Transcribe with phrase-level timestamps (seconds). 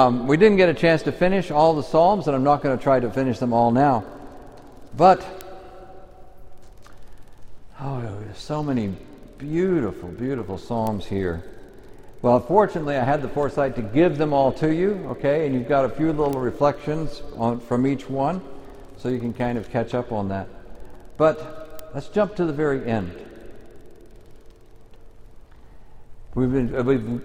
[0.00, 2.78] Um, we didn't get a chance to finish all the Psalms, and I'm not going
[2.78, 4.04] to try to finish them all now.
[4.96, 5.26] But,
[7.80, 8.94] oh, there's so many
[9.38, 11.42] beautiful, beautiful Psalms here.
[12.22, 15.46] Well, fortunately, I had the foresight to give them all to you, okay?
[15.46, 18.40] And you've got a few little reflections on, from each one,
[18.98, 20.46] so you can kind of catch up on that.
[21.16, 23.10] But let's jump to the very end.
[26.36, 27.20] We've, been, uh, we've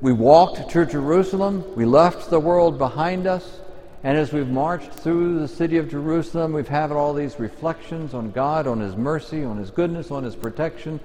[0.00, 3.60] we walked to Jerusalem, we left the world behind us,
[4.02, 8.30] and as we've marched through the city of Jerusalem, we've had all these reflections on
[8.32, 11.00] God, on His mercy, on His goodness, on His protection,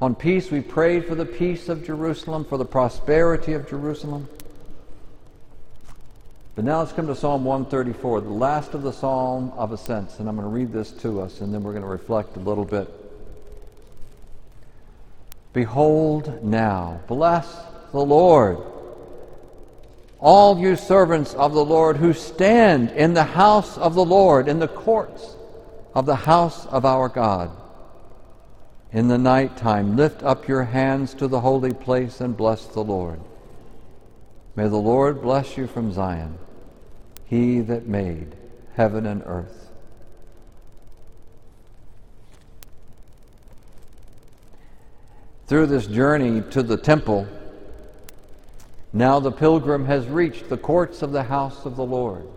[0.00, 0.50] on peace.
[0.50, 4.28] We prayed for the peace of Jerusalem, for the prosperity of Jerusalem.
[6.54, 10.28] But now let's come to Psalm 134, the last of the Psalm of Ascents, and
[10.28, 12.64] I'm going to read this to us, and then we're going to reflect a little
[12.64, 12.88] bit.
[15.52, 17.52] Behold now, bless
[17.94, 18.58] the Lord.
[20.18, 24.58] All you servants of the Lord who stand in the house of the Lord, in
[24.58, 25.36] the courts
[25.94, 27.52] of the house of our God.
[28.92, 32.82] In the night time, lift up your hands to the holy place and bless the
[32.82, 33.20] Lord.
[34.56, 36.36] May the Lord bless you from Zion,
[37.26, 38.34] he that made
[38.74, 39.70] heaven and earth.
[45.46, 47.28] Through this journey to the temple,
[48.94, 52.28] now the pilgrim has reached the courts of the house of the Lord.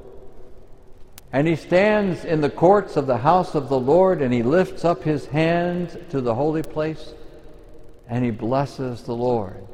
[1.32, 4.84] And he stands in the courts of the house of the Lord and he lifts
[4.84, 7.14] up his hand to the holy place
[8.10, 9.68] and he blesses the Lord.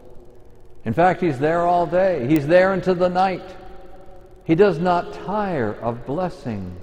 [0.84, 3.56] In fact, he's there all day, he's there into the night.
[4.44, 6.76] He does not tire of blessing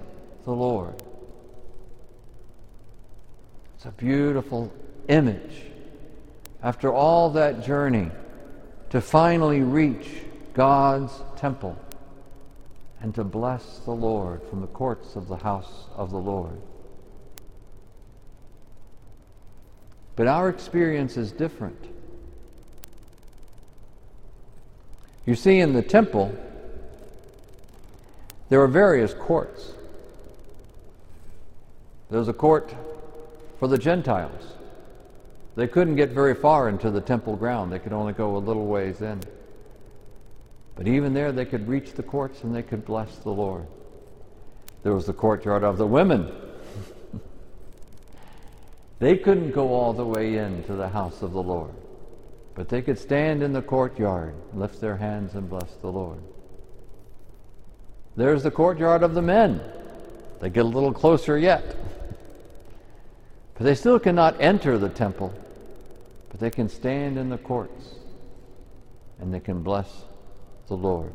[0.46, 0.94] the Lord.
[3.76, 4.72] It's a beautiful
[5.08, 5.64] image.
[6.62, 8.10] After all that journey,
[8.90, 10.08] to finally reach
[10.52, 11.78] God's temple
[13.00, 16.60] and to bless the Lord from the courts of the house of the Lord.
[20.16, 21.78] But our experience is different.
[25.24, 26.34] You see, in the temple,
[28.48, 29.72] there are various courts.
[32.10, 32.74] There's a court
[33.60, 34.59] for the Gentiles.
[35.56, 38.66] They couldn't get very far into the temple ground, they could only go a little
[38.66, 39.20] ways in.
[40.76, 43.66] But even there, they could reach the courts and they could bless the Lord.
[44.82, 46.32] There was the courtyard of the women.
[48.98, 51.74] they couldn't go all the way into the house of the Lord,
[52.54, 56.22] but they could stand in the courtyard, lift their hands, and bless the Lord.
[58.16, 59.60] There's the courtyard of the men.
[60.40, 61.76] They get a little closer yet.
[63.60, 65.34] But they still cannot enter the temple,
[66.30, 67.90] but they can stand in the courts
[69.18, 70.04] and they can bless
[70.68, 71.12] the Lord.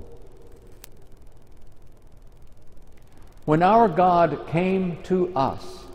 [3.45, 5.85] When our God came to us,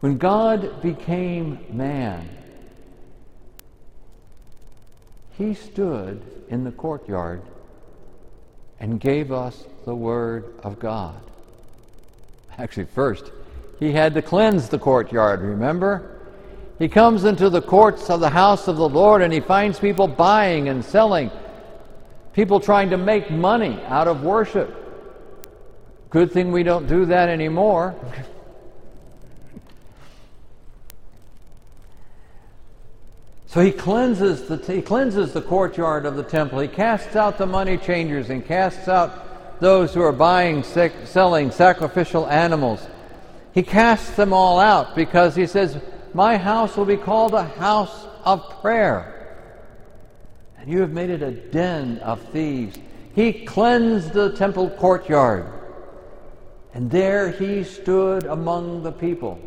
[0.00, 2.28] when God became man,
[5.38, 7.40] he stood in the courtyard
[8.78, 11.18] and gave us the Word of God.
[12.58, 13.32] Actually, first,
[13.78, 16.18] he had to cleanse the courtyard, remember?
[16.78, 20.06] He comes into the courts of the house of the Lord and he finds people
[20.06, 21.30] buying and selling,
[22.32, 24.74] people trying to make money out of worship.
[26.10, 27.94] Good thing we don't do that anymore.
[33.48, 36.58] So he cleanses the he cleanses the courtyard of the temple.
[36.58, 42.28] He casts out the money changers and casts out those who are buying, selling sacrificial
[42.28, 42.86] animals.
[43.52, 45.78] He casts them all out because he says,
[46.14, 49.14] My house will be called a house of prayer.
[50.58, 52.78] And you have made it a den of thieves.
[53.14, 55.46] He cleansed the temple courtyard.
[56.74, 59.40] And there he stood among the people.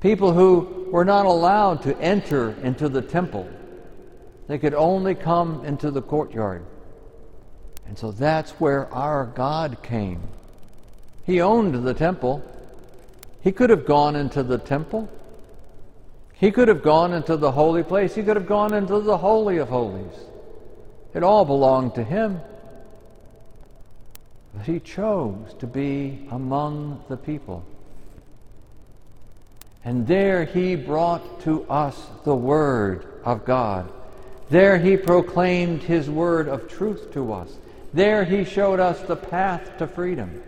[0.00, 3.48] People who were not allowed to enter into the temple,
[4.48, 6.64] they could only come into the courtyard.
[7.86, 10.20] And so that's where our God came.
[11.24, 12.42] He owned the temple.
[13.40, 15.08] He could have gone into the temple.
[16.34, 18.14] He could have gone into the holy place.
[18.14, 20.14] He could have gone into the Holy of Holies.
[21.14, 22.40] It all belonged to him.
[24.54, 27.64] But he chose to be among the people.
[29.84, 33.90] And there he brought to us the Word of God.
[34.52, 37.56] There he proclaimed his word of truth to us.
[37.94, 40.42] There he showed us the path to freedom.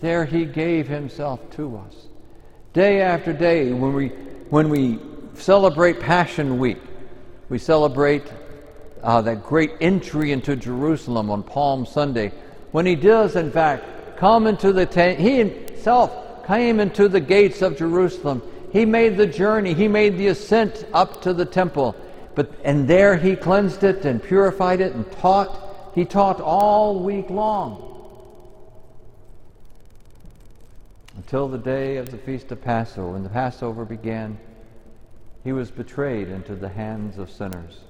[0.00, 2.06] There he gave himself to us.
[2.72, 4.08] Day after day, when we,
[4.50, 4.98] when we
[5.34, 6.78] celebrate Passion Week,
[7.48, 8.30] we celebrate
[9.02, 12.32] uh, that great entry into Jerusalem on Palm Sunday,
[12.72, 17.62] when he does, in fact, come into the tent, he himself came into the gates
[17.62, 18.42] of Jerusalem.
[18.72, 21.96] He made the journey, he made the ascent up to the temple.
[22.34, 25.92] But, and there he cleansed it and purified it and taught.
[25.94, 27.87] He taught all week long.
[31.28, 33.12] Until the day of the feast of Passover.
[33.12, 34.38] When the Passover began,
[35.44, 37.80] he was betrayed into the hands of sinners.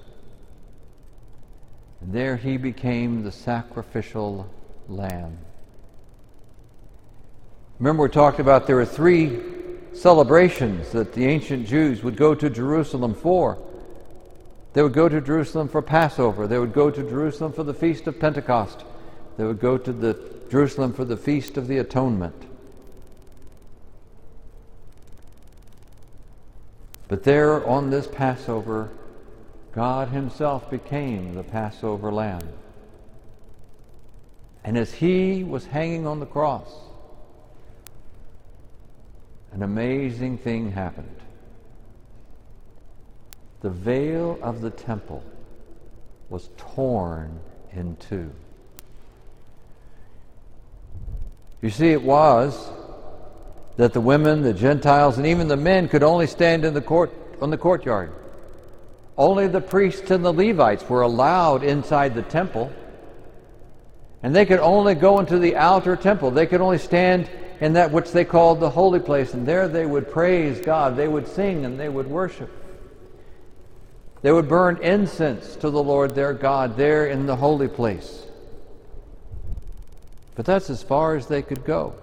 [2.01, 4.49] And there he became the sacrificial
[4.89, 5.37] lamb.
[7.79, 9.39] Remember, we talked about there were three
[9.93, 13.57] celebrations that the ancient Jews would go to Jerusalem for.
[14.73, 16.45] They would go to Jerusalem for Passover.
[16.45, 18.83] They would go to Jerusalem for the Feast of Pentecost.
[19.37, 20.19] They would go to the
[20.51, 22.48] Jerusalem for the Feast of the Atonement.
[27.09, 28.89] But there on this Passover,
[29.73, 32.47] God Himself became the Passover lamb.
[34.63, 36.71] And as He was hanging on the cross,
[39.51, 41.15] an amazing thing happened.
[43.61, 45.23] The veil of the temple
[46.29, 47.39] was torn
[47.73, 48.31] in two.
[51.61, 52.69] You see, it was
[53.79, 57.13] that the women, the Gentiles, and even the men could only stand in the court
[57.41, 58.11] on the courtyard.
[59.17, 62.73] Only the priests and the Levites were allowed inside the temple.
[64.21, 66.29] And they could only go into the outer temple.
[66.29, 67.29] They could only stand
[67.61, 69.33] in that which they called the holy place.
[69.33, 70.97] And there they would praise God.
[70.97, 72.51] They would sing and they would worship.
[74.23, 78.25] They would burn incense to the Lord their God there in the holy place.
[80.35, 81.93] But that's as far as they could go.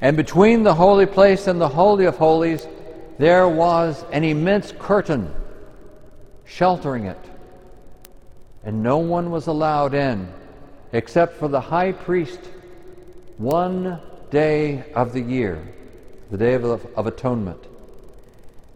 [0.00, 2.66] And between the holy place and the Holy of Holies,
[3.18, 5.32] there was an immense curtain
[6.44, 7.18] sheltering it.
[8.62, 10.28] And no one was allowed in
[10.92, 12.40] except for the high priest
[13.38, 14.00] one
[14.30, 15.62] day of the year,
[16.30, 17.62] the Day of, of Atonement.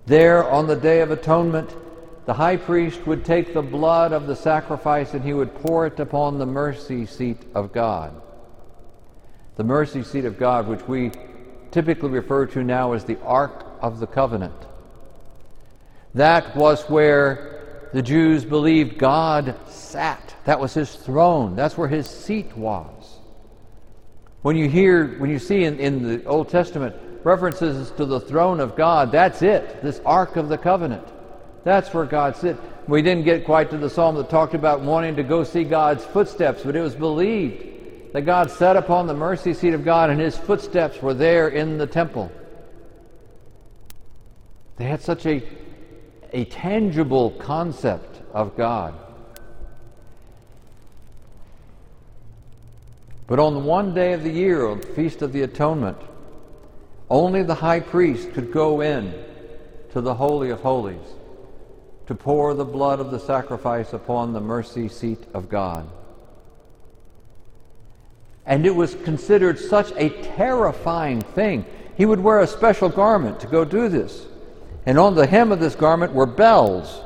[0.07, 1.71] There, on the Day of Atonement,
[2.27, 6.01] the high priest would take the blood of the sacrifice and he would pour it
[6.01, 8.21] upon the mercy seat of God
[9.61, 11.13] the mercy seat of God, which we
[11.71, 14.55] typically refer to now as the Ark of the Covenant.
[16.15, 20.35] That was where the Jews believed God sat.
[20.47, 21.57] That was his throne.
[21.57, 23.19] That's where his seat was.
[24.41, 28.61] When you hear, when you see in, in the Old Testament references to the throne
[28.61, 31.07] of God, that's it, this Ark of the Covenant.
[31.65, 32.59] That's where God sits.
[32.89, 36.03] We didn't get quite to the psalm that talked about wanting to go see God's
[36.03, 37.70] footsteps, but it was believed
[38.13, 41.79] that God sat upon the mercy seat of God and his footsteps were there in
[41.79, 42.31] the temple.
[44.77, 45.43] They had such a,
[46.33, 48.95] a tangible concept of God.
[53.27, 55.99] But on the one day of the year, on the Feast of the Atonement,
[57.09, 59.15] only the high priest could go in
[59.93, 61.07] to the Holy of Holies
[62.07, 65.89] to pour the blood of the sacrifice upon the mercy seat of God.
[68.47, 71.65] And it was considered such a terrifying thing.
[71.97, 74.27] He would wear a special garment to go do this.
[74.87, 77.01] And on the hem of this garment were bells.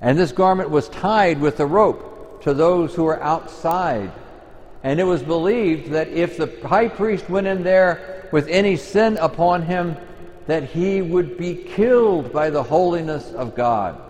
[0.00, 4.12] And this garment was tied with a rope to those who were outside.
[4.82, 9.16] And it was believed that if the high priest went in there with any sin
[9.16, 9.96] upon him,
[10.46, 14.00] that he would be killed by the holiness of God.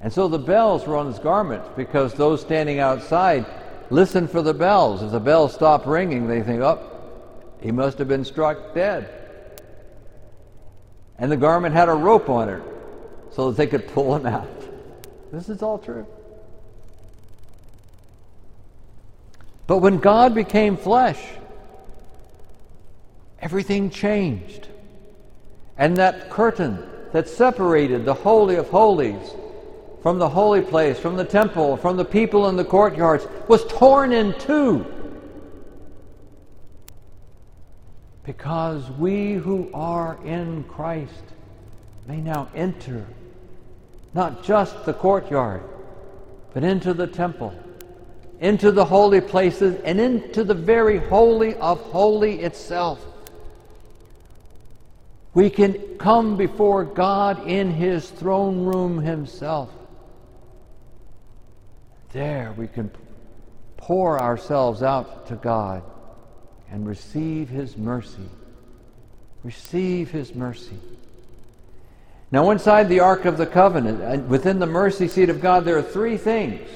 [0.00, 3.44] And so the bells were on his garment because those standing outside
[3.90, 5.02] listen for the bells.
[5.02, 6.80] If the bells stop ringing, they think, oh,
[7.60, 9.08] he must have been struck dead.
[11.18, 12.62] And the garment had a rope on it
[13.32, 14.48] so that they could pull him out.
[15.30, 16.06] This is all true.
[19.66, 21.22] But when God became flesh,
[23.38, 24.66] everything changed.
[25.76, 29.30] And that curtain that separated the Holy of Holies
[30.02, 34.12] from the holy place, from the temple, from the people in the courtyards, was torn
[34.12, 34.86] in two.
[38.24, 41.24] Because we who are in Christ
[42.06, 43.06] may now enter
[44.14, 45.62] not just the courtyard,
[46.54, 47.54] but into the temple,
[48.40, 53.04] into the holy places, and into the very holy of holy itself.
[55.34, 59.70] We can come before God in His throne room Himself
[62.12, 62.90] there we can
[63.76, 65.82] pour ourselves out to God
[66.70, 68.28] and receive His mercy.
[69.42, 70.78] Receive His mercy.
[72.32, 75.76] Now, inside the Ark of the Covenant, uh, within the mercy seat of God, there
[75.76, 76.68] are three things.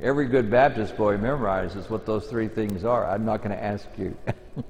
[0.00, 3.06] Every good Baptist boy memorizes what those three things are.
[3.08, 4.16] I'm not going to ask you.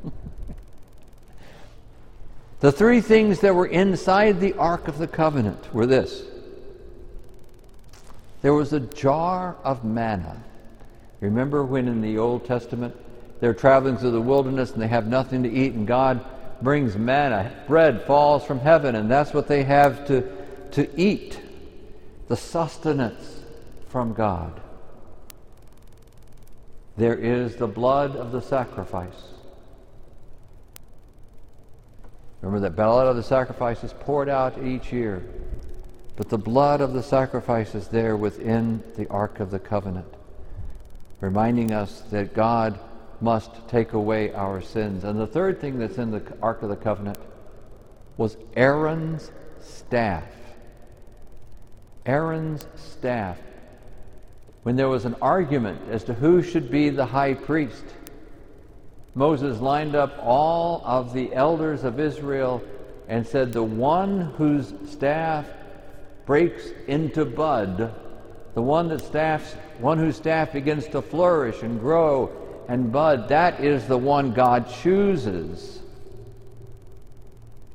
[2.61, 6.23] the three things that were inside the Ark of the Covenant were this
[8.43, 10.43] there was a jar of manna.
[11.21, 12.95] Remember when in the Old Testament
[13.41, 16.25] they're traveling through the wilderness and they have nothing to eat, and God
[16.61, 17.53] brings manna.
[17.67, 20.23] Bread falls from heaven, and that's what they have to,
[20.73, 21.41] to eat
[22.29, 23.41] the sustenance
[23.89, 24.61] from God.
[26.97, 29.29] There is the blood of the sacrifice.
[32.41, 35.23] Remember that blood of the sacrifice is poured out each year,
[36.23, 40.07] but the blood of the sacrifice is there within the Ark of the Covenant,
[41.21, 42.79] reminding us that God
[43.21, 45.03] must take away our sins.
[45.03, 47.19] And the third thing that's in the Ark of the Covenant
[48.17, 50.23] was Aaron's staff.
[52.07, 53.39] Aaron's staff.
[54.63, 57.85] When there was an argument as to who should be the high priest,
[59.17, 62.63] Moses lined up all of the elders of Israel
[63.09, 65.47] and said, The one whose staff
[66.27, 67.95] breaks into bud,
[68.55, 72.31] the one that staffs, one whose staff begins to flourish and grow
[72.69, 75.81] and bud, that is the one God chooses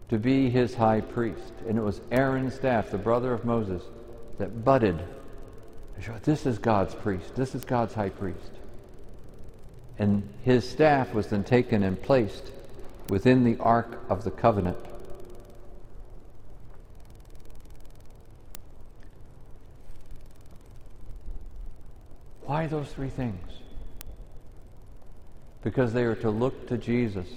[0.09, 1.53] to be his high priest.
[1.67, 3.83] And it was Aaron's staff, the brother of Moses,
[4.39, 4.99] that budded.
[6.23, 7.35] This is God's priest.
[7.35, 8.51] This is God's high priest.
[9.99, 12.51] And his staff was then taken and placed
[13.09, 14.77] within the Ark of the Covenant.
[22.47, 23.57] Why those three things?
[25.67, 27.27] because they are to look to Jesus.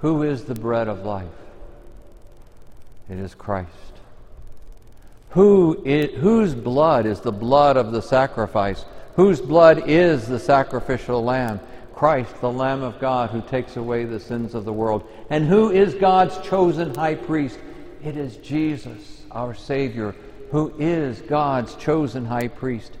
[0.00, 1.26] Who is the bread of life?
[3.08, 3.70] It is Christ.
[5.30, 8.84] Who is, whose blood is the blood of the sacrifice?
[9.14, 11.60] Whose blood is the sacrificial lamb?
[11.94, 15.08] Christ, the Lamb of God, who takes away the sins of the world.
[15.30, 17.58] And who is God's chosen high priest?
[18.04, 20.14] It is Jesus, our Savior,
[20.50, 22.92] who is God's chosen high priest,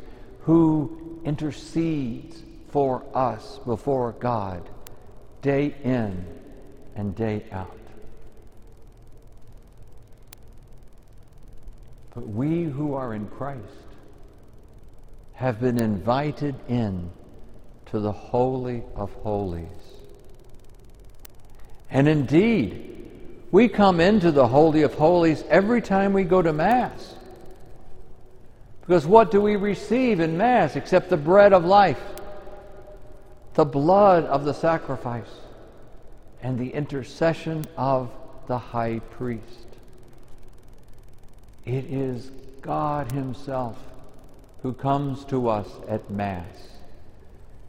[0.46, 4.68] who intercedes for us before God
[5.42, 6.24] day in
[6.94, 7.76] and day out.
[12.14, 13.60] But we who are in Christ
[15.34, 17.10] have been invited in
[17.86, 19.66] to the Holy of Holies.
[21.90, 23.10] And indeed,
[23.50, 27.16] we come into the Holy of Holies every time we go to Mass.
[28.86, 32.00] Because what do we receive in Mass except the bread of life?
[33.56, 35.40] the blood of the sacrifice
[36.42, 38.10] and the intercession of
[38.48, 39.66] the high priest.
[41.64, 43.78] It is God Himself
[44.62, 46.68] who comes to us at Mass.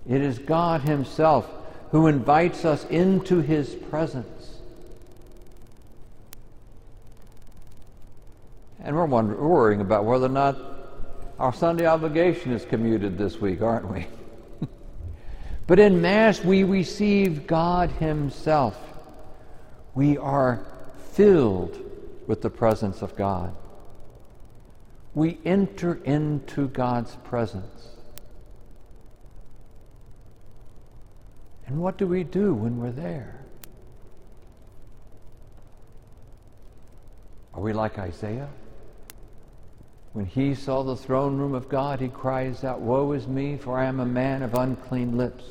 [0.08, 1.50] It is God Himself
[1.92, 4.60] who invites us into His presence.
[8.84, 10.58] And we're, worrying about whether or not
[11.40, 14.08] our Sunday obligation is commuted this week, aren't we?
[15.68, 18.78] But in Mass, we receive God Himself.
[19.94, 20.66] We are
[21.12, 21.78] filled
[22.26, 23.54] with the presence of God.
[25.14, 27.90] We enter into God's presence.
[31.66, 33.42] And what do we do when we're there?
[37.54, 38.48] Are we like Isaiah?
[40.18, 43.78] When he saw the throne room of God, he cries out, Woe is me, for
[43.78, 45.44] I am a man of unclean lips.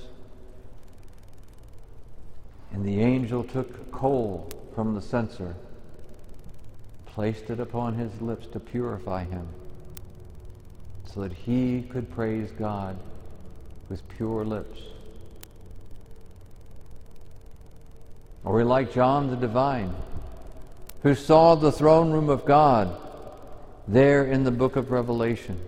[2.73, 5.55] And the angel took coal from the censer,
[7.05, 9.47] placed it upon his lips to purify him,
[11.05, 12.99] so that he could praise God
[13.89, 14.81] with pure lips.
[18.43, 19.95] Or we like John the Divine,
[21.05, 23.06] who saw the throne room of God
[23.89, 25.61] there in the book of Revelation.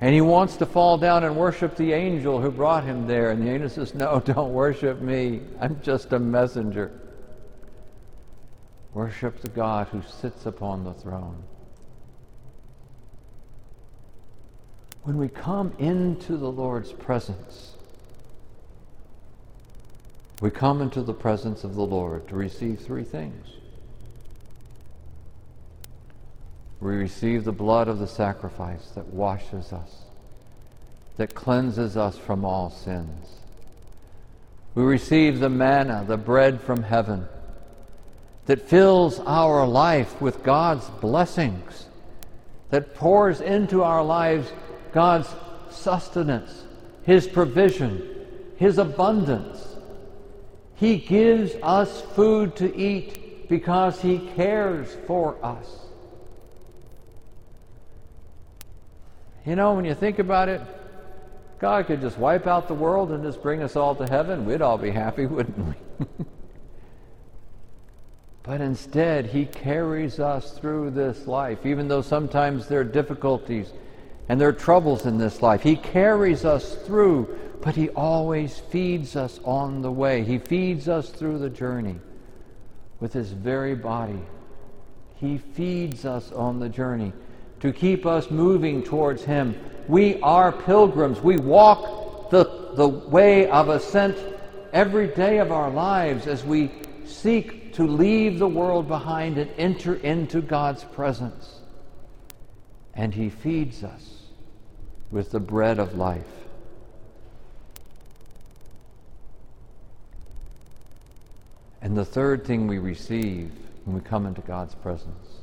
[0.00, 3.30] And he wants to fall down and worship the angel who brought him there.
[3.30, 5.40] And the angel says, No, don't worship me.
[5.60, 6.92] I'm just a messenger.
[8.92, 11.42] Worship the God who sits upon the throne.
[15.02, 17.74] When we come into the Lord's presence,
[20.40, 23.48] we come into the presence of the Lord to receive three things.
[26.84, 30.02] We receive the blood of the sacrifice that washes us,
[31.16, 33.30] that cleanses us from all sins.
[34.74, 37.26] We receive the manna, the bread from heaven,
[38.44, 41.86] that fills our life with God's blessings,
[42.68, 44.52] that pours into our lives
[44.92, 45.28] God's
[45.70, 46.64] sustenance,
[47.04, 48.26] His provision,
[48.58, 49.74] His abundance.
[50.74, 55.83] He gives us food to eat because He cares for us.
[59.46, 60.62] You know, when you think about it,
[61.58, 64.46] God could just wipe out the world and just bring us all to heaven.
[64.46, 66.24] We'd all be happy, wouldn't we?
[68.42, 73.72] but instead, He carries us through this life, even though sometimes there are difficulties
[74.28, 75.62] and there are troubles in this life.
[75.62, 80.24] He carries us through, but He always feeds us on the way.
[80.24, 81.96] He feeds us through the journey
[83.00, 84.22] with His very body.
[85.16, 87.12] He feeds us on the journey
[87.64, 89.58] to keep us moving towards Him.
[89.88, 91.22] We are pilgrims.
[91.22, 94.18] We walk the, the way of ascent
[94.74, 96.70] every day of our lives as we
[97.06, 101.60] seek to leave the world behind and enter into God's presence.
[102.92, 104.26] And He feeds us
[105.10, 106.20] with the bread of life.
[111.80, 113.50] And the third thing we receive
[113.86, 115.40] when we come into God's presence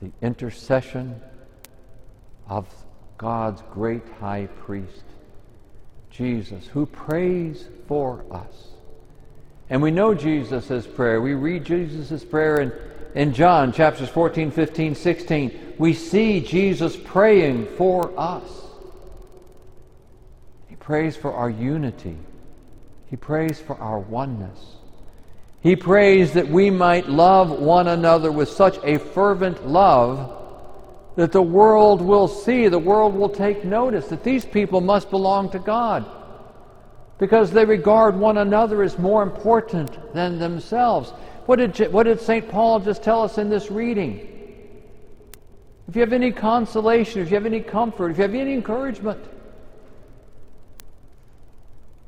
[0.00, 1.20] the intercession
[2.48, 2.66] of
[3.18, 5.04] God's great high priest,
[6.10, 8.68] Jesus, who prays for us.
[9.68, 11.20] And we know Jesus' prayer.
[11.20, 12.72] We read Jesus' prayer in,
[13.14, 15.74] in John chapters 14, 15, 16.
[15.78, 18.42] We see Jesus praying for us.
[20.68, 22.16] He prays for our unity,
[23.06, 24.79] He prays for our oneness.
[25.62, 30.36] He prays that we might love one another with such a fervent love
[31.16, 35.50] that the world will see, the world will take notice that these people must belong
[35.50, 36.06] to God
[37.18, 41.10] because they regard one another as more important than themselves.
[41.44, 42.48] What did, what did St.
[42.48, 44.26] Paul just tell us in this reading?
[45.88, 49.22] If you have any consolation, if you have any comfort, if you have any encouragement,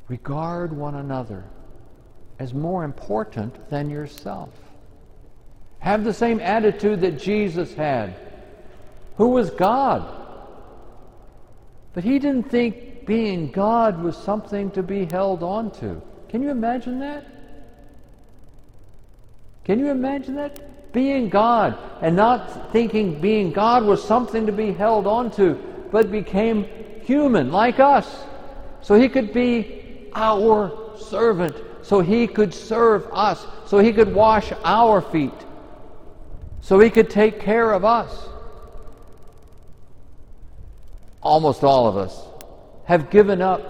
[0.08, 1.44] regard one another
[2.42, 4.50] as more important than yourself.
[5.78, 8.16] Have the same attitude that Jesus had,
[9.16, 10.02] who was God.
[11.94, 16.02] But he didn't think being God was something to be held on to.
[16.30, 17.24] Can you imagine that?
[19.64, 20.92] Can you imagine that?
[20.92, 25.54] Being God and not thinking being God was something to be held on to,
[25.92, 26.66] but became
[27.04, 28.24] human like us.
[28.80, 34.52] So he could be our servant so he could serve us, so he could wash
[34.64, 35.32] our feet,
[36.60, 38.28] so he could take care of us.
[41.20, 42.24] Almost all of us
[42.84, 43.60] have given up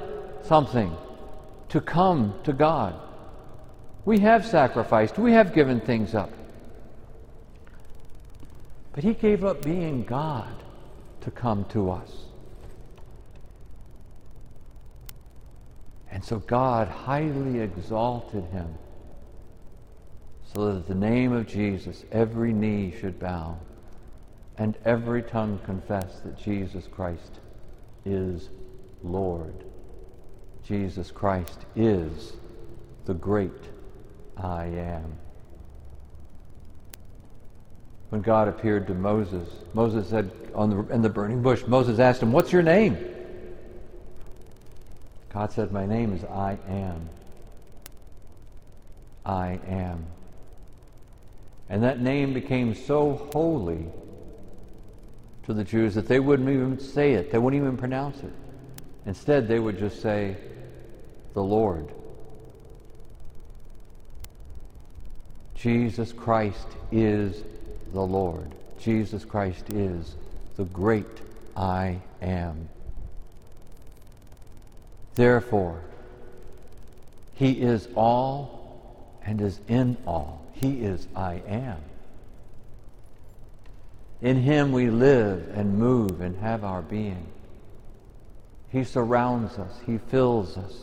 [0.45, 0.95] something
[1.71, 2.95] to come to God.
[4.05, 6.31] We have sacrificed, we have given things up.
[8.93, 10.55] But he gave up being God
[11.23, 12.11] to come to us.
[16.23, 18.73] And so God highly exalted him
[20.55, 23.59] so that at the name of Jesus every knee should bow
[24.57, 27.41] and every tongue confess that Jesus Christ
[28.05, 28.51] is
[29.03, 29.65] Lord.
[30.65, 32.35] Jesus Christ is
[33.05, 33.51] the great
[34.37, 35.19] I am.
[38.11, 42.23] When God appeared to Moses, Moses said on the, in the burning bush, Moses asked
[42.23, 43.12] him, What's your name?
[45.33, 47.09] God said, My name is I am.
[49.25, 50.07] I am.
[51.69, 53.87] And that name became so holy
[55.45, 58.33] to the Jews that they wouldn't even say it, they wouldn't even pronounce it.
[59.07, 60.37] Instead, they would just say,
[61.35, 61.91] The Lord.
[65.55, 67.45] Jesus Christ is
[67.93, 68.53] the Lord.
[68.81, 70.17] Jesus Christ is
[70.57, 71.07] the great
[71.57, 72.69] I am.
[75.15, 75.81] Therefore,
[77.35, 78.63] He is all
[79.25, 80.43] and is in all.
[80.53, 81.79] He is I am.
[84.21, 87.27] In Him we live and move and have our being.
[88.71, 90.75] He surrounds us, He fills us,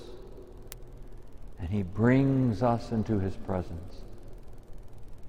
[1.59, 4.01] and He brings us into His presence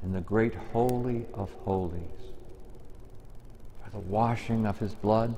[0.02, 2.02] in the great Holy of Holies
[3.82, 5.36] by the washing of His blood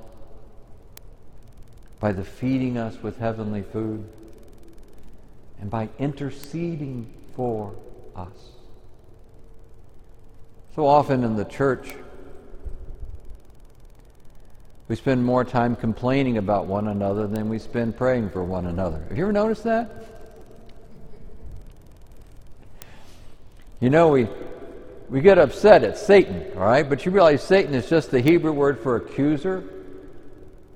[2.02, 4.04] by the feeding us with heavenly food,
[5.60, 7.72] and by interceding for
[8.16, 8.50] us.
[10.74, 11.94] So often in the church,
[14.88, 19.00] we spend more time complaining about one another than we spend praying for one another.
[19.08, 20.04] Have you ever noticed that?
[23.78, 24.26] You know, we,
[25.08, 26.88] we get upset at Satan, all right?
[26.88, 29.62] But you realize Satan is just the Hebrew word for accuser.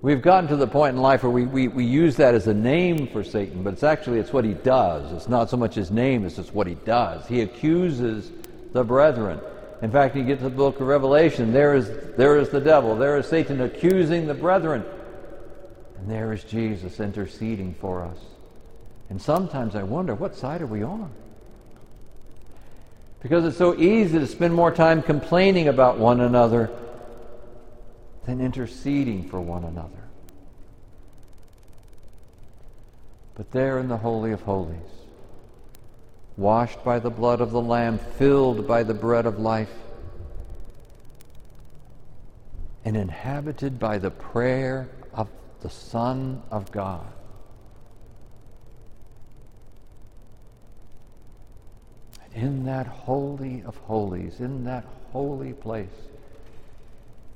[0.03, 2.55] We've gotten to the point in life where we, we, we use that as a
[2.55, 5.11] name for Satan, but it's actually it's what he does.
[5.13, 7.27] It's not so much his name, it's just what he does.
[7.27, 8.31] He accuses
[8.73, 9.41] the brethren.
[9.83, 12.97] In fact, you get to the book of Revelation, there is, there is the devil,
[12.97, 14.85] there is Satan accusing the brethren.
[15.99, 18.19] And there is Jesus interceding for us.
[19.09, 21.11] And sometimes I wonder, what side are we on?
[23.23, 26.71] Because it's so easy to spend more time complaining about one another
[28.27, 30.03] than interceding for one another.
[33.37, 34.77] But there in the Holy of Holies,
[36.37, 39.73] washed by the blood of the Lamb, filled by the bread of life,
[42.85, 45.29] and inhabited by the prayer of
[45.61, 47.07] the Son of God.
[52.35, 55.89] In that holy of holies, in that holy place,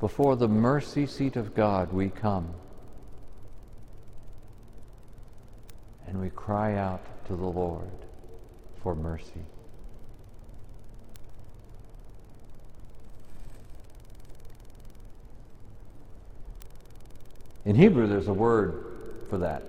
[0.00, 2.54] before the mercy seat of God, we come
[6.06, 7.90] and we cry out to the Lord
[8.82, 9.44] for mercy.
[17.66, 18.84] In Hebrew, there's a word
[19.28, 19.62] for that.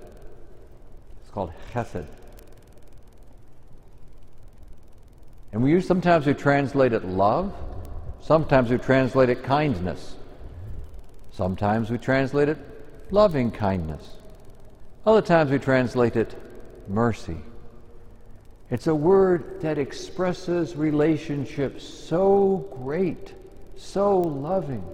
[1.22, 2.06] It's called chesed.
[5.52, 7.54] And we use sometimes we translate it love,
[8.22, 10.16] sometimes we translate it kindness,
[11.42, 12.60] sometimes we translate it
[13.10, 14.18] loving kindness,
[15.08, 16.36] other times we translate it
[16.88, 17.38] mercy.
[18.70, 23.34] It's a word that expresses relationships so great,
[23.76, 24.86] so loving,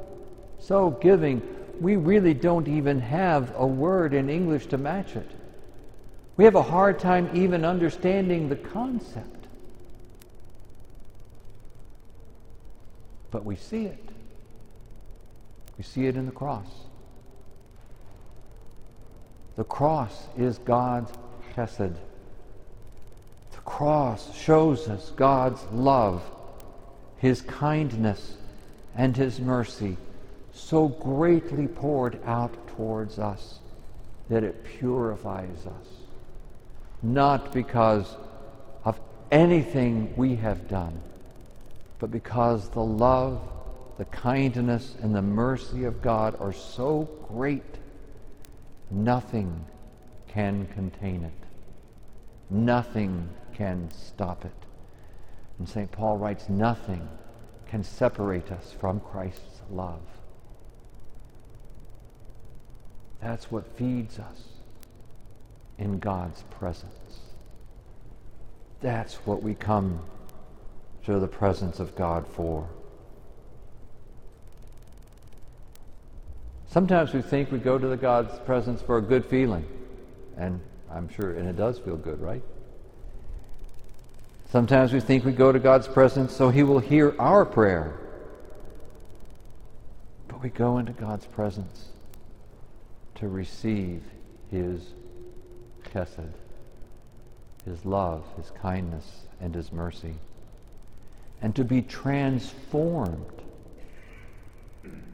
[0.57, 1.41] so giving.
[1.81, 5.29] We really don't even have a word in English to match it.
[6.37, 9.47] We have a hard time even understanding the concept.
[13.31, 14.07] But we see it.
[15.77, 16.67] We see it in the cross.
[19.55, 21.11] The cross is God's
[21.55, 21.95] chesed
[23.51, 26.21] The cross shows us God's love,
[27.17, 28.37] His kindness,
[28.95, 29.97] and His mercy
[30.53, 33.59] so greatly poured out towards us
[34.29, 35.87] that it purifies us.
[37.01, 38.15] Not because
[38.83, 38.99] of
[39.31, 40.99] anything we have done,
[41.99, 43.39] but because the love,
[43.97, 47.77] the kindness, and the mercy of God are so great,
[48.91, 49.65] nothing
[50.27, 51.33] can contain it.
[52.49, 54.51] Nothing can stop it.
[55.57, 55.91] And St.
[55.91, 57.07] Paul writes, nothing
[57.67, 60.01] can separate us from Christ's love.
[63.19, 64.43] That's what feeds us
[65.79, 67.19] in God's presence.
[68.79, 70.01] That's what we come
[71.05, 72.69] to the presence of God for.
[76.77, 79.65] Sometimes we think we go to the God's presence for a good feeling,
[80.37, 80.61] and
[80.91, 82.43] I'm sure, and it does feel good, right?
[84.51, 87.95] Sometimes we think we go to God's presence so He will hear our prayer.
[90.27, 91.85] But we go into God's presence
[93.15, 94.03] to receive
[94.51, 94.83] His
[95.91, 96.29] chesed,
[97.65, 100.13] His love, His kindness, and His mercy,
[101.41, 103.41] and to be transformed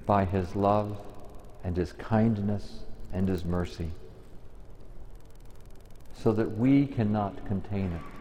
[0.05, 0.97] by His love
[1.63, 2.79] and His kindness
[3.11, 3.89] and His mercy
[6.15, 8.13] so that we cannot contain it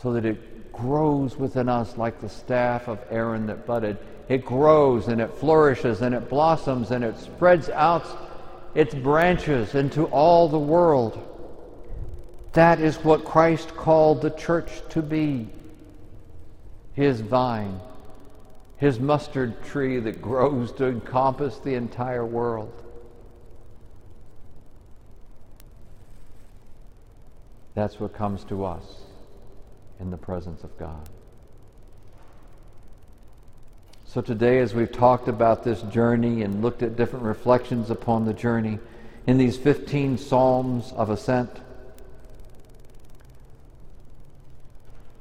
[0.00, 3.98] so that it grows within us like the staff of Aaron that budded.
[4.28, 8.06] It grows and it flourishes and it blossoms and it spreads out
[8.74, 11.24] its branches into all the world.
[12.52, 15.48] That is what Christ called the church to be
[16.94, 17.80] his vine,
[18.78, 22.72] his mustard tree that grows to encompass the entire world.
[27.74, 28.84] That's what comes to us
[30.00, 31.08] in the presence of God.
[34.04, 38.32] So, today, as we've talked about this journey and looked at different reflections upon the
[38.32, 38.78] journey
[39.26, 41.50] in these 15 Psalms of Ascent,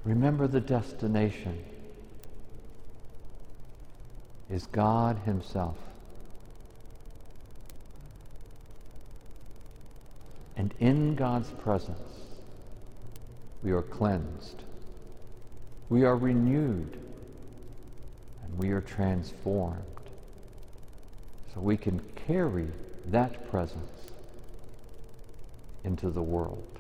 [0.05, 1.63] remember the destination
[4.49, 5.77] is God Himself.
[10.55, 11.99] And in God's presence,
[13.63, 14.63] we are cleansed
[15.89, 16.99] we are renewed
[18.43, 19.83] and we are transformed
[21.53, 22.67] so we can carry
[23.07, 24.11] that presence
[25.83, 26.76] into the world.